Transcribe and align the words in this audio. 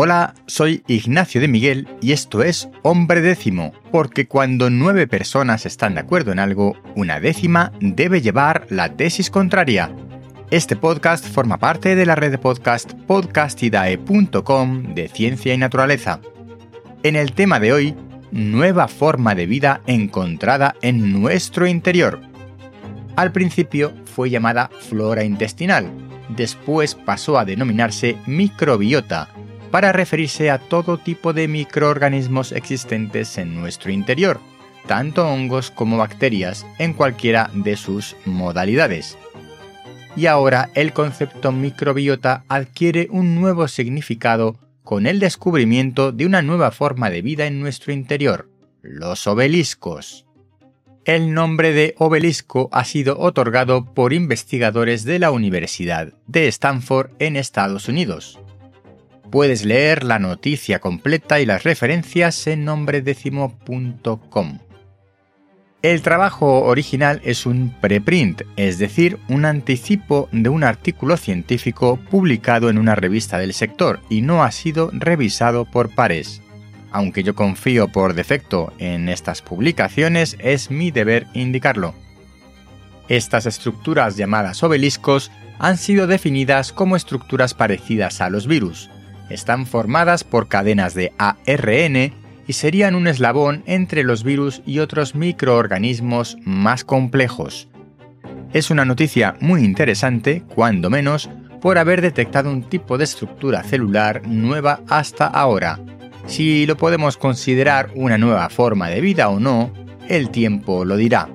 Hola, 0.00 0.34
soy 0.46 0.84
Ignacio 0.86 1.40
de 1.40 1.48
Miguel 1.48 1.88
y 2.00 2.12
esto 2.12 2.44
es 2.44 2.68
Hombre 2.82 3.20
Décimo, 3.20 3.72
porque 3.90 4.28
cuando 4.28 4.70
nueve 4.70 5.08
personas 5.08 5.66
están 5.66 5.94
de 5.94 6.00
acuerdo 6.02 6.30
en 6.30 6.38
algo, 6.38 6.80
una 6.94 7.18
décima 7.18 7.72
debe 7.80 8.20
llevar 8.20 8.68
la 8.70 8.94
tesis 8.94 9.28
contraria. 9.28 9.90
Este 10.52 10.76
podcast 10.76 11.26
forma 11.26 11.58
parte 11.58 11.96
de 11.96 12.06
la 12.06 12.14
red 12.14 12.30
de 12.30 12.38
podcast 12.38 12.92
podcastidae.com 12.92 14.94
de 14.94 15.08
ciencia 15.08 15.52
y 15.52 15.58
naturaleza. 15.58 16.20
En 17.02 17.16
el 17.16 17.32
tema 17.32 17.58
de 17.58 17.72
hoy, 17.72 17.96
nueva 18.30 18.86
forma 18.86 19.34
de 19.34 19.46
vida 19.46 19.80
encontrada 19.88 20.76
en 20.80 21.20
nuestro 21.20 21.66
interior. 21.66 22.20
Al 23.16 23.32
principio 23.32 23.92
fue 24.04 24.30
llamada 24.30 24.70
flora 24.78 25.24
intestinal, 25.24 25.90
después 26.28 26.94
pasó 26.94 27.36
a 27.36 27.44
denominarse 27.44 28.16
microbiota, 28.26 29.30
para 29.70 29.92
referirse 29.92 30.50
a 30.50 30.58
todo 30.58 30.98
tipo 30.98 31.32
de 31.32 31.48
microorganismos 31.48 32.52
existentes 32.52 33.38
en 33.38 33.54
nuestro 33.54 33.90
interior, 33.90 34.40
tanto 34.86 35.28
hongos 35.28 35.70
como 35.70 35.98
bacterias 35.98 36.66
en 36.78 36.94
cualquiera 36.94 37.50
de 37.52 37.76
sus 37.76 38.16
modalidades. 38.24 39.18
Y 40.16 40.26
ahora 40.26 40.70
el 40.74 40.92
concepto 40.92 41.52
microbiota 41.52 42.44
adquiere 42.48 43.08
un 43.10 43.34
nuevo 43.34 43.68
significado 43.68 44.58
con 44.82 45.06
el 45.06 45.20
descubrimiento 45.20 46.12
de 46.12 46.24
una 46.26 46.42
nueva 46.42 46.70
forma 46.70 47.10
de 47.10 47.22
vida 47.22 47.46
en 47.46 47.60
nuestro 47.60 47.92
interior, 47.92 48.48
los 48.82 49.26
obeliscos. 49.26 50.24
El 51.04 51.34
nombre 51.34 51.72
de 51.72 51.94
obelisco 51.98 52.68
ha 52.72 52.84
sido 52.84 53.18
otorgado 53.18 53.94
por 53.94 54.12
investigadores 54.12 55.04
de 55.04 55.18
la 55.18 55.30
Universidad 55.30 56.12
de 56.26 56.48
Stanford 56.48 57.10
en 57.18 57.36
Estados 57.36 57.88
Unidos. 57.88 58.38
Puedes 59.30 59.64
leer 59.64 60.04
la 60.04 60.18
noticia 60.18 60.78
completa 60.78 61.38
y 61.40 61.46
las 61.46 61.62
referencias 61.62 62.46
en 62.46 62.64
nombredécimo.com. 62.64 64.58
El 65.82 66.02
trabajo 66.02 66.64
original 66.64 67.20
es 67.24 67.46
un 67.46 67.74
preprint, 67.80 68.42
es 68.56 68.78
decir, 68.78 69.18
un 69.28 69.44
anticipo 69.44 70.28
de 70.32 70.48
un 70.48 70.64
artículo 70.64 71.16
científico 71.16 72.00
publicado 72.10 72.70
en 72.70 72.78
una 72.78 72.94
revista 72.94 73.38
del 73.38 73.52
sector 73.52 74.00
y 74.08 74.22
no 74.22 74.42
ha 74.42 74.50
sido 74.50 74.90
revisado 74.92 75.66
por 75.66 75.94
pares. 75.94 76.42
Aunque 76.90 77.22
yo 77.22 77.34
confío 77.34 77.88
por 77.88 78.14
defecto 78.14 78.72
en 78.78 79.08
estas 79.08 79.42
publicaciones, 79.42 80.36
es 80.40 80.70
mi 80.70 80.90
deber 80.90 81.26
indicarlo. 81.34 81.94
Estas 83.08 83.46
estructuras 83.46 84.16
llamadas 84.16 84.62
obeliscos 84.62 85.30
han 85.58 85.76
sido 85.76 86.06
definidas 86.06 86.72
como 86.72 86.96
estructuras 86.96 87.54
parecidas 87.54 88.20
a 88.20 88.30
los 88.30 88.46
virus, 88.46 88.90
están 89.30 89.66
formadas 89.66 90.24
por 90.24 90.48
cadenas 90.48 90.94
de 90.94 91.12
ARN 91.18 92.12
y 92.46 92.52
serían 92.54 92.94
un 92.94 93.06
eslabón 93.06 93.62
entre 93.66 94.02
los 94.02 94.24
virus 94.24 94.62
y 94.66 94.78
otros 94.78 95.14
microorganismos 95.14 96.38
más 96.44 96.84
complejos. 96.84 97.68
Es 98.52 98.70
una 98.70 98.86
noticia 98.86 99.36
muy 99.40 99.62
interesante, 99.62 100.42
cuando 100.54 100.88
menos, 100.88 101.28
por 101.60 101.76
haber 101.76 102.00
detectado 102.00 102.50
un 102.50 102.62
tipo 102.62 102.96
de 102.96 103.04
estructura 103.04 103.62
celular 103.62 104.22
nueva 104.26 104.80
hasta 104.88 105.26
ahora. 105.26 105.78
Si 106.26 106.66
lo 106.66 106.76
podemos 106.76 107.16
considerar 107.16 107.90
una 107.94 108.16
nueva 108.16 108.48
forma 108.48 108.88
de 108.88 109.00
vida 109.00 109.28
o 109.28 109.38
no, 109.38 109.72
el 110.08 110.30
tiempo 110.30 110.84
lo 110.84 110.96
dirá. 110.96 111.28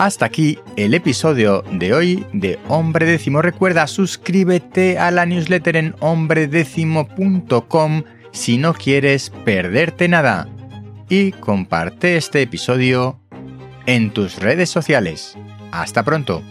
Hasta 0.00 0.24
aquí 0.24 0.58
el 0.76 0.94
episodio 0.94 1.62
de 1.72 1.92
hoy 1.92 2.24
de 2.32 2.58
Hombre 2.68 3.04
Décimo. 3.04 3.42
Recuerda, 3.42 3.86
suscríbete 3.86 4.98
a 4.98 5.10
la 5.10 5.26
newsletter 5.26 5.76
en 5.76 5.94
hombredécimo.com 6.00 8.04
si 8.32 8.56
no 8.56 8.72
quieres 8.72 9.28
perderte 9.44 10.08
nada. 10.08 10.48
Y 11.10 11.32
comparte 11.32 12.16
este 12.16 12.40
episodio 12.40 13.20
en 13.84 14.10
tus 14.10 14.38
redes 14.38 14.70
sociales. 14.70 15.36
Hasta 15.70 16.02
pronto. 16.02 16.42